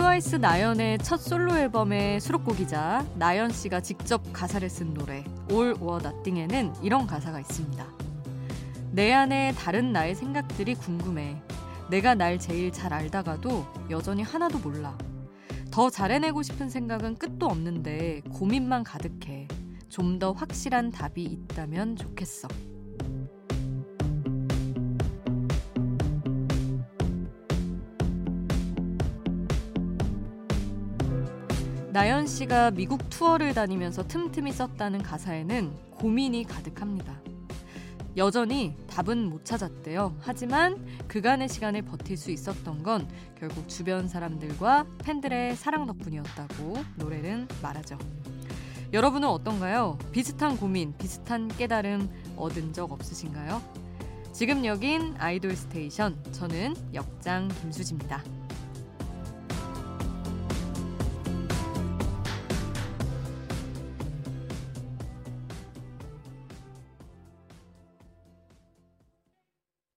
[0.00, 6.72] 트와이스 나연의 첫 솔로 앨범의 수록곡이자 나연 씨가 직접 가사를 쓴 노래 All or Nothing에는
[6.82, 7.86] 이런 가사가 있습니다.
[8.92, 11.42] 내 안에 다른 나의 생각들이 궁금해.
[11.90, 14.96] 내가 날 제일 잘 알다가도 여전히 하나도 몰라.
[15.70, 19.48] 더 잘해내고 싶은 생각은 끝도 없는데 고민만 가득해.
[19.90, 22.48] 좀 더 확실한 답이 있다면 좋겠어.
[31.92, 37.20] 나연 씨가 미국 투어를 다니면서 틈틈이 썼다는 가사에는 고민이 가득합니다.
[38.16, 40.14] 여전히 답은 못 찾았대요.
[40.20, 47.98] 하지만 그간의 시간을 버틸 수 있었던 건 결국 주변 사람들과 팬들의 사랑 덕분이었다고 노래는 말하죠.
[48.92, 49.98] 여러분은 어떤가요?
[50.12, 53.60] 비슷한 고민, 비슷한 깨달음 얻은 적 없으신가요?
[54.32, 56.22] 지금 여긴 아이돌 스테이션.
[56.32, 58.22] 저는 역장 김수지입니다.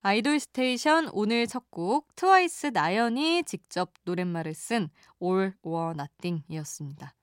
[0.06, 4.90] 아이돌 스테이션 오늘 첫 곡 트와이스 나연이 직접 노랫말을 쓴
[5.24, 7.16] All or Nothing이었습니다.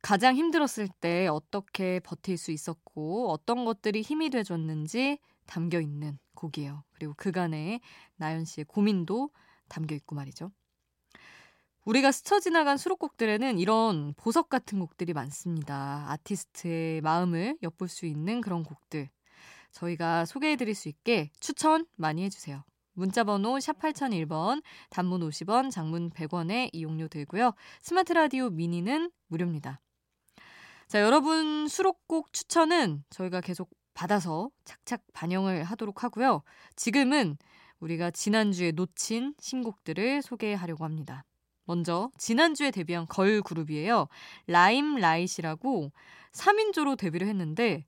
[0.00, 6.84] 가장 힘들었을 때 어떻게 버틸 수 있었고 어떤 것들이 힘이 돼줬는지 담겨 있는 곡이에요.
[6.92, 7.80] 그리고 그간의
[8.14, 9.30] 나연 씨의 고민도
[9.68, 10.52] 담겨 있고 말이죠.
[11.84, 16.04] 우리가 스쳐 지나간 수록곡들에는 이런 보석 같은 곡들이 많습니다.
[16.10, 19.10] 아티스트의 마음을 엿볼 수 있는 그런 곡들.
[19.78, 22.64] 저희가 소개해드릴 수 있게 추천 많이 해주세요.
[22.94, 27.52] 문자번호 샵 8001번, 단문 50원, 장문 100원에 이용료 들고요.
[27.80, 29.80] 스마트 라디오 미니는 무료입니다.
[30.88, 36.42] 자, 여러분 수록곡 추천은 저희가 계속 받아서 착착 반영을 하도록 하고요.
[36.76, 37.36] 지금은
[37.78, 41.24] 우리가 지난주에 놓친 신곡들을 소개하려고 합니다.
[41.64, 44.08] 먼저 지난주에 데뷔한 걸 그룹이에요.
[44.46, 45.92] 라임 라이시라고
[46.32, 47.84] 3인조로 데뷔를 했는데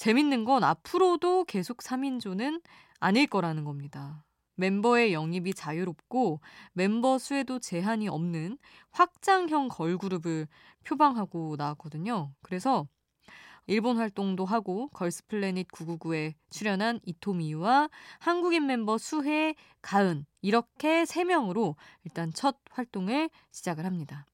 [0.00, 2.62] 재밌는 건 앞으로도 계속 3인조는
[3.00, 4.24] 아닐 거라는 겁니다.
[4.54, 6.40] 멤버의 영입이 자유롭고
[6.72, 8.56] 멤버 수에도 제한이 없는
[8.92, 10.48] 확장형 걸그룹을
[10.84, 12.32] 표방하고 나왔거든요.
[12.40, 12.88] 그래서
[13.66, 17.90] 일본 활동도 하고 걸스 플래닛 999에 출연한 이토미유와
[18.20, 21.74] 한국인 멤버 수혜, 가은 이렇게 3명으로
[22.04, 24.24] 일단 첫 활동을 시작을 합니다.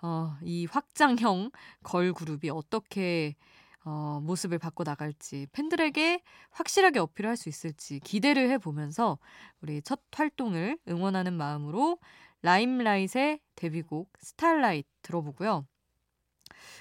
[0.00, 1.50] 어, 이 확장형
[1.82, 3.36] 걸그룹이 어떻게
[3.84, 9.18] 어, 모습을 바꿔 나갈지 팬들에게 확실하게 어필할 수 있을지 기대를 해보면서
[9.60, 11.98] 우리 첫 활동을 응원하는 마음으로
[12.42, 15.66] 라임라이트의 데뷔곡 Starlight 들어보고요.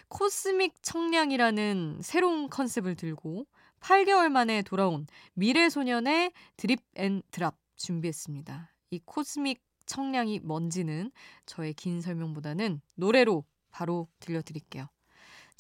[0.08, 3.48] cosmic 청량이라는 새로운 컨셉을 들고
[3.80, 8.74] 8개월 만에 돌아온 미래소년의 Drip and Drop 준비했습니다.
[8.92, 11.12] 이 cosmic 청량이 뭔지는
[11.46, 14.93] 저의 긴 설명보다는 노래로 바로 들려드릴게요.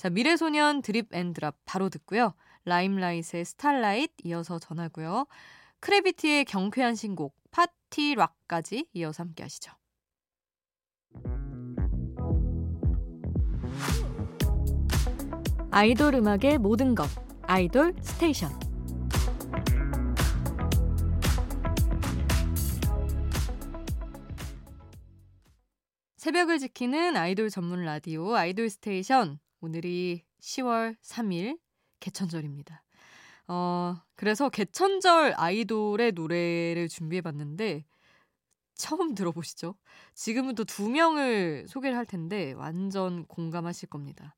[0.03, 2.33] 자, 미래소년 Drip and Drop 바로 듣고요.
[2.65, 5.27] 라임라이트의 Starlight 이어서 전하고요.
[5.79, 9.71] 크래비티의 경쾌한 신곡 Party Rock까지 이어서 함께 하시죠.
[15.71, 17.07] 아이돌 음악의 모든 것
[17.43, 18.51] 아이돌 스테이션
[26.17, 31.57] 새벽을 지키는 아이돌 전문 라디오 아이돌 스테이션 오늘이 10월 3일
[32.01, 32.83] 개천절입니다.
[33.47, 37.85] 어, 그래서 개천절 아이돌의 노래를 준비해 봤는데
[38.75, 39.75] 처음 들어보시죠?
[40.15, 44.35] 지금부터 두 명을 소개를 할 텐데 완전 공감하실 겁니다.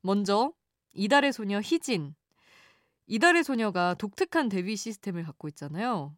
[0.00, 0.52] 먼저
[0.92, 2.16] 이달의 소녀 희진.
[3.06, 6.16] 이달의 소녀가 독특한 데뷔 시스템을 갖고 있잖아요.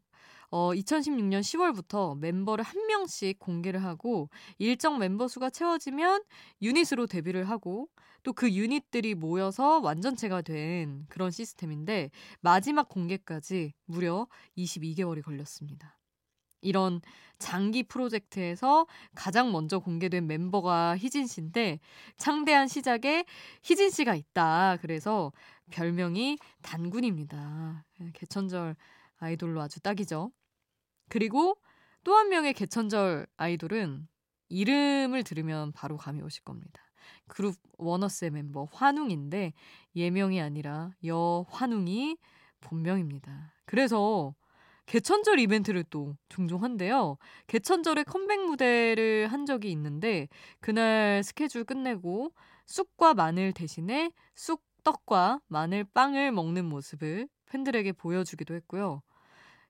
[0.51, 6.22] 어, 2016년 10월부터 멤버를 한 명씩 공개를 하고 일정 멤버 수가 채워지면
[6.63, 7.89] 유닛으로 데뷔를 하고
[8.22, 12.10] 또 그 유닛들이 모여서 완전체가 된 그런 시스템인데
[12.41, 14.27] 마지막 공개까지 무려
[14.59, 15.97] 22개월이 걸렸습니다.
[16.60, 17.01] 이런
[17.39, 21.81] 장기 프로젝트에서 가장 먼저 공개된 멤버가 희진 씨인데
[22.16, 23.25] 창대한 시작에
[23.63, 24.78] 희진 씨가 있다.
[24.81, 25.33] 그래서
[25.71, 27.84] 별명이 단군입니다.
[28.15, 28.77] 개천절
[29.18, 30.30] 아이돌로 아주 딱이죠.
[31.09, 31.57] 그리고
[32.04, 34.07] 또 한 명의 개천절 아이돌은
[34.48, 36.83] 이름을 들으면 바로 감이 오실 겁니다.
[37.27, 39.53] 그룹 워너스의 멤버 환웅인데
[39.97, 42.16] 예명이 아니라 여환웅이
[42.60, 43.54] 본명입니다.
[43.65, 44.34] 그래서
[44.86, 47.19] 개천절 이벤트를 또 종종 한대요.
[47.48, 50.28] 개천절에 컴백 무대를 한 적이 있는데
[50.60, 52.33] 그날 스케줄 끝내고
[52.66, 59.03] 쑥과 마늘 대신에 쑥떡과 마늘빵을 먹는 모습을 팬들에게 보여주기도 했고요.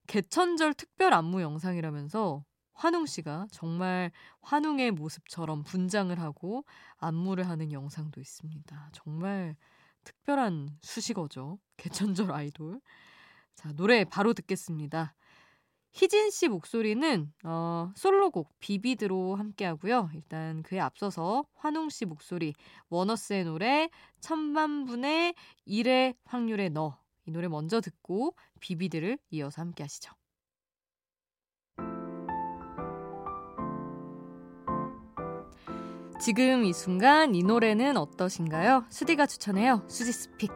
[0.06, 4.12] 개천절 특별 안무 영상이라면서 환웅 씨가 정말
[4.42, 6.64] 환웅의 모습처럼 분장을 하고
[6.98, 8.90] 안무를 하는 영상도 있습니다.
[8.92, 9.56] 정말
[10.04, 11.58] 특별한 수식어죠.
[11.78, 12.80] 개천절 아이돌.
[13.54, 15.14] 자, 노래 바로 듣겠습니다.
[15.92, 20.10] 희진 씨 목소리는 어, 솔로곡 비비드로 함께 하고요.
[20.14, 22.52] 일단 그에 앞서서 환웅 씨 목소리
[22.90, 23.88] 원어스의 노래
[24.20, 25.34] 천만분의
[25.66, 30.12] 1의 확률의 너 이 노래 먼저 듣고 비비드를 이어서 함께 하시죠.
[36.20, 38.86] 지금 이 순간 이 노래는 어떠신가요?
[38.88, 39.82] 수디가 추천해요.
[39.86, 40.50] 수지 스픽.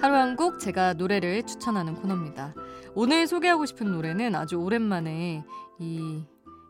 [0.00, 2.54] 하루 한 곡 제가 노래를 추천하는 코너입니다.
[2.94, 5.44] 오늘 소개하고 싶은 노래는 아주 오랜만에
[5.78, 6.24] 이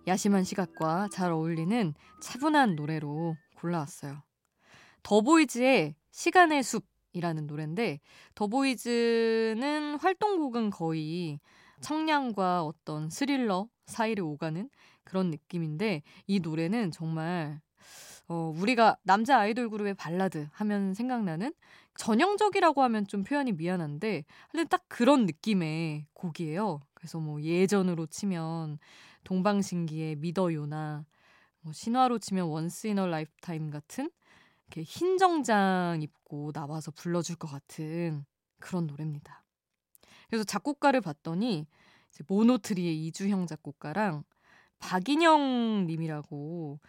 [0.07, 4.23] 야심한 시각과 잘 어울리는 차분한 노래로 골라왔어요.
[5.03, 8.01] 더보이즈의 시간의 숲이라는 노래인데
[8.35, 11.41] 더보이즈는 활동곡은 거의
[11.81, 14.69] 청량과 어떤 스릴러 사이를 오가는
[15.05, 17.61] 그런 느낌인데 이 노래는 정말
[18.29, 21.53] 어, 우리가 남자 아이돌 그룹의 발라드 하면 생각나는
[21.97, 26.81] 전형적이라고 하면 좀 표현이 미안한데 근데 딱 그런 느낌의 곡이에요.
[26.95, 28.79] 그래서 뭐 예전으로 치면
[29.25, 31.05] 동방신기의 믿어요나
[31.63, 34.11] 뭐 신화로 치면 Once In A Lifetime 같은
[34.67, 38.25] 이렇게 흰 정장 입고 나와서 불러줄 것 같은
[38.59, 39.45] 그런 노래입니다.
[40.29, 41.67] 그래서 작곡가를 봤더니
[42.27, 44.25] 모노트리의 이주형 작곡가랑
[44.79, 46.81] 박인영 님이라고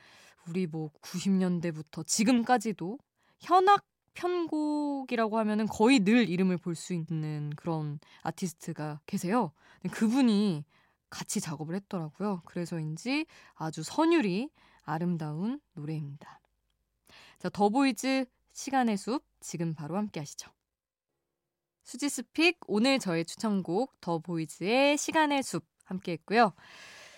[0.48, 2.98] 우리 뭐 90년대부터 지금까지도
[3.40, 9.52] 현악 편곡이라고 하면은 거의 늘 이름을 볼 수 있는 그런 아티스트가 계세요.
[9.92, 10.66] 그분이
[11.10, 12.42] 같이 작업을 했더라고요.
[12.46, 14.50] 그래서인지 아주 선율이
[14.84, 16.40] 아름다운 노래입니다.
[17.40, 20.52] 자, 더보이즈 시간의 숲 지금 바로 함께 하시죠.
[21.84, 26.54] 수지's pick 오늘 저의 추천곡 더보이즈의 시간의 숲 함께 했고요.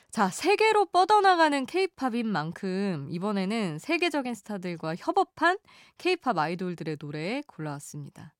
[0.10, 5.60] 자, 세계로 뻗어나가는 케이팝인 만큼 이번에는 세계적인 스타들과 협업한
[5.98, 8.34] 케이팝 아이돌들의 노래 골라왔습니다.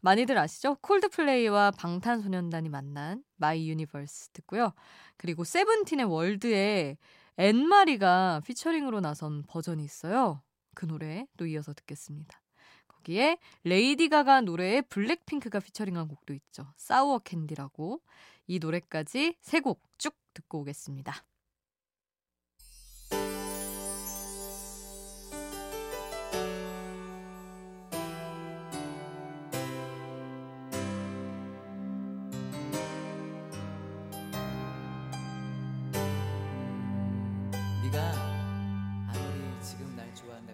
[0.00, 0.76] 많이들 아시죠?
[0.82, 4.72] 콜드플레이와 방탄소년단이 만난 My Universe 듣고요.
[5.16, 6.96] 그리고 세븐틴의 World에
[7.36, 10.42] 앤마리가 피처링으로 나선 버전이 있어요.
[10.74, 12.40] 그 노래 또 이어서 듣겠습니다.
[12.88, 16.66] 거기에 레이디 가가 노래에 블랙핑크가 피처링한 곡도 있죠.
[16.76, 18.00] Sour Candy라고.
[18.46, 21.14] 이 노래까지 세 곡 쭉 듣고 오겠습니다.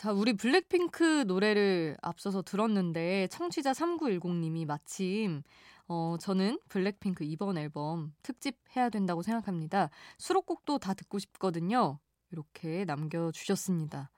[0.00, 5.42] 자, 우리 블랙핑크 노래를 앞서서 들었는데 청취자 3910님이 마침
[5.88, 9.90] 어, 저는 블랙핑크 이번 앨범 특집 해야 된다고 생각합니다.
[10.16, 11.98] 수록곡도 다 듣고 싶거든요.
[12.30, 14.10] 이렇게 남겨 주셨습니다.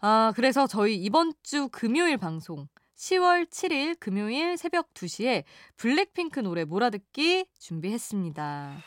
[0.00, 2.66] 아, 그래서 저희 이번 주 금요일 방송
[2.96, 5.44] 10월 7일 금요일 새벽 2시에
[5.76, 8.78] 블랙핑크 노래 몰아듣기 준비했습니다.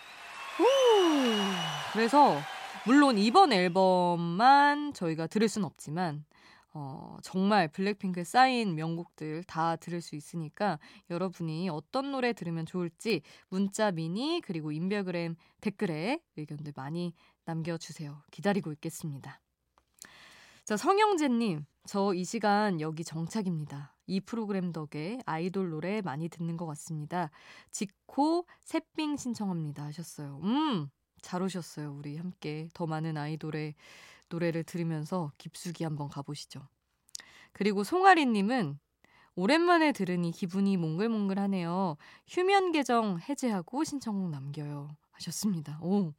[0.59, 0.63] 오!
[1.93, 2.39] 그래서
[2.85, 6.23] 물론 이번 앨범만 저희가 들을 순 없지만
[6.73, 10.77] 어, 정말 블랙핑크에 쌓인 명곡들 다 들을 수 있으니까
[11.09, 17.13] 여러분이 어떤 노래 들으면 좋을지 문자 미니 그리고 인별그램 댓글에 의견들 많이
[17.45, 18.21] 남겨주세요.
[18.31, 19.39] 기다리고 있겠습니다.
[20.65, 23.95] 자, 성영재님, 저 이 시간 여기 정착입니다.
[24.07, 27.31] 이 프로그램 덕에 아이돌 노래 많이 듣는 것 같습니다.
[27.71, 30.39] 지코 새삥 신청합니다 하셨어요.
[30.43, 30.89] 음,
[31.25, 31.91] 잘 오셨어요.
[31.91, 33.73] 우리 함께 더 많은 아이돌의
[34.29, 36.61] 노래를 들으면서 깊숙이 한번 가보시죠.
[37.51, 38.77] 그리고 송아리님은
[39.33, 41.97] 오랜만에 들으니 기분이 몽글몽글하네요.
[42.27, 44.95] 휴면 계정 해제하고 신청곡 남겨요.
[45.13, 45.79] 하셨습니다.
[45.81, 46.13] 오.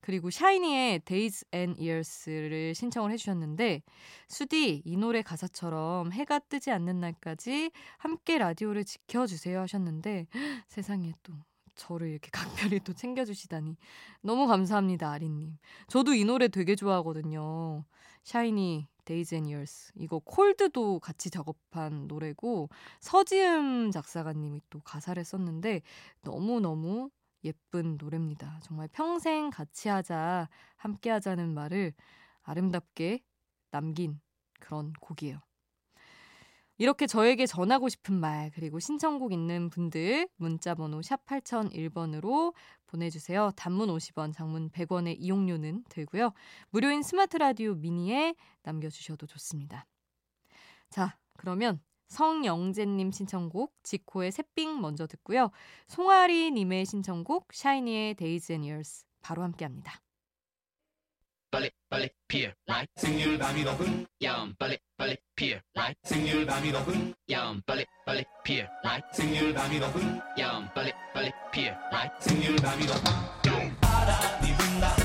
[0.00, 3.82] 그리고 샤이니의 Days and Years를 신청을 해주셨는데
[4.28, 10.26] 수디 이 노래 가사처럼 해가 뜨지 않는 날까지 함께 라디오를 지켜주세요 하셨는데
[10.68, 11.32] 세상에 또
[11.74, 13.76] 저를 이렇게 각별히 또 챙겨주시다니.
[14.22, 15.58] 너무 감사합니다, 아린님.
[15.88, 17.84] 저도 이 노래 되게 좋아하거든요.
[18.22, 19.92] 샤이니, Days and Years.
[19.96, 25.82] 이거 콜드도 같이 작업한 노래고, 서지음 작사가님이 또 가사를 썼는데,
[26.22, 27.10] 너무너무
[27.44, 28.60] 예쁜 노래입니다.
[28.62, 31.92] 정말 평생 같이 하자, 함께 하자는 말을
[32.42, 33.22] 아름답게
[33.70, 34.20] 남긴
[34.60, 35.40] 그런 곡이에요.
[36.76, 42.52] 이렇게 저에게 전하고 싶은 말, 그리고 신청곡 있는 분들 문자 번호 샵 8001번으로
[42.86, 43.50] 보내주세요.
[43.56, 46.32] 단문 50원, 장문 100원의 이용료는 들고요.
[46.70, 49.86] 무료인 스마트 라디오 미니에 남겨주셔도 좋습니다.
[50.90, 55.50] 자, 그러면 성영재님 신청곡 지코의 새삥 먼저 듣고요.
[55.88, 60.03] 송아리님의 신청곡 샤이니의 Days and Years 바로 함께합니다.
[61.54, 67.14] 빨리 빨리 피어 라이 생률 밤이 높은 야음 빨리 빨리 피어 라이 생률 밤이 높은
[67.30, 72.86] 야음 빨리 빨리 피어 라이 생률 밤이 높은 야음 빨리 빨리 피어 라이 생률 밤이
[72.86, 75.03] 높은 바람이 분다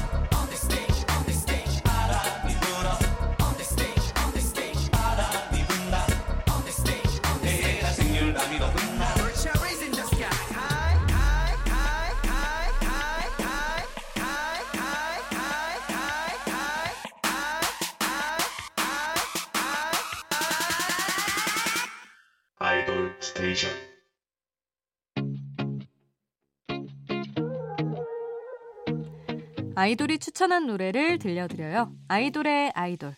[29.80, 31.94] 아이돌이 추천한 노래를 들려드려요.
[32.10, 33.16] 아이돌의 아이돌.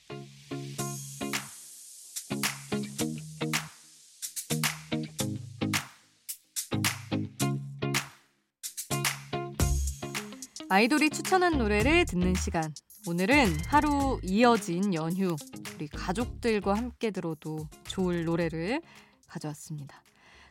[10.70, 12.72] 아이돌이 추천한 노래를 듣는 시간.
[13.08, 15.36] 오늘은 하루 이어진 연휴,
[15.74, 18.84] 우리 가족들과 함께 들어도 좋을 노래를
[19.28, 20.04] 가져왔습니다.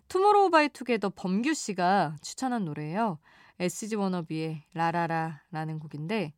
[0.09, 3.21] 투모로우 바이 투게더 범규 씨가 추천한 노래예요.
[3.61, 6.33] SG 워너비의 라라라라는 곡인데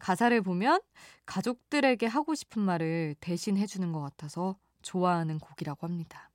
[0.00, 0.80] 가사를 보면
[1.24, 6.30] 가족들에게 하고 싶은 말을 대신 해주는 것 같아서 좋아하는 곡이라고 합니다.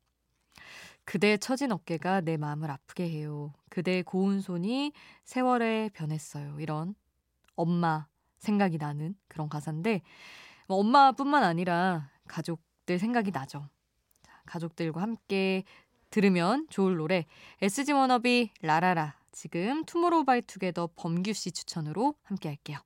[1.04, 3.54] 그대의 처진 어깨가 내 마음을 아프게 해요.
[3.70, 4.94] 그대의 고운 손이
[5.26, 6.60] 세월에 변했어요.
[6.60, 6.96] 이런
[7.56, 8.08] 엄마
[8.40, 10.02] 생각이 나는 그런 가사인데
[10.68, 13.68] 뭐 엄마뿐만 아니라 가족들 생각이 나죠.
[14.46, 15.64] 가족들과 함께
[16.10, 17.26] 들으면 좋을 노래
[17.62, 22.80] SG 워너비 라라라 지금 투모로우바이투게더 범규 씨 추천으로 함께 할게요.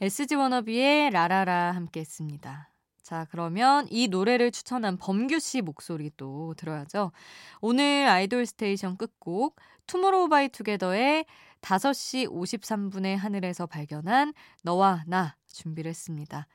[0.00, 2.70] SG 워너비의 라라라 함께 했습니다.
[3.02, 7.12] 자, 그러면 이 노래를 추천한 범규 씨 목소리도 들어야죠.
[7.60, 9.56] 오늘 아이돌 스테이션 끝곡
[9.86, 11.24] 투모로우 바이 투게더의
[11.60, 16.46] 5시 53분의 하늘에서 발견한 너와 나 준비를 했습니다.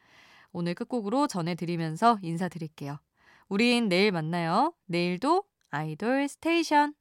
[0.52, 3.00] 오늘 끝곡으로 전해드리면서 인사드릴게요.
[3.48, 4.74] 우린 내일 만나요.
[4.86, 6.94] 내일도 아이돌 스테이션.